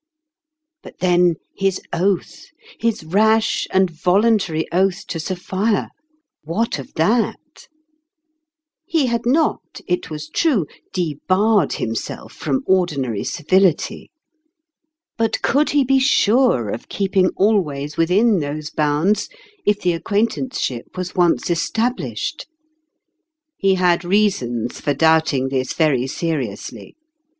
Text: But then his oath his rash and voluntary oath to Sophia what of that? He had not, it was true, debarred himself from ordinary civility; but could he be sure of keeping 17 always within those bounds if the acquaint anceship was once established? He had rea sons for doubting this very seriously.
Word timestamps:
But 0.81 0.97
then 0.97 1.35
his 1.55 1.79
oath 1.93 2.47
his 2.79 3.03
rash 3.03 3.67
and 3.69 3.87
voluntary 3.87 4.65
oath 4.71 5.05
to 5.05 5.19
Sophia 5.19 5.91
what 6.43 6.79
of 6.79 6.95
that? 6.95 7.67
He 8.87 9.05
had 9.05 9.27
not, 9.27 9.79
it 9.85 10.09
was 10.09 10.27
true, 10.27 10.65
debarred 10.91 11.73
himself 11.73 12.33
from 12.33 12.63
ordinary 12.65 13.23
civility; 13.23 14.09
but 15.19 15.39
could 15.43 15.69
he 15.69 15.83
be 15.83 15.99
sure 15.99 16.69
of 16.69 16.89
keeping 16.89 17.25
17 17.25 17.33
always 17.37 17.95
within 17.95 18.39
those 18.39 18.71
bounds 18.71 19.29
if 19.67 19.81
the 19.81 19.93
acquaint 19.93 20.33
anceship 20.35 20.97
was 20.97 21.13
once 21.13 21.47
established? 21.51 22.47
He 23.55 23.75
had 23.75 24.03
rea 24.03 24.31
sons 24.31 24.79
for 24.81 24.95
doubting 24.95 25.49
this 25.49 25.73
very 25.73 26.07
seriously. 26.07 26.95